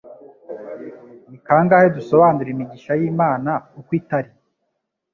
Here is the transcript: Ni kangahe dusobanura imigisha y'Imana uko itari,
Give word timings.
Ni 1.29 1.37
kangahe 1.45 1.87
dusobanura 1.97 2.49
imigisha 2.55 2.91
y'Imana 2.99 3.51
uko 3.79 3.91
itari, 3.99 4.31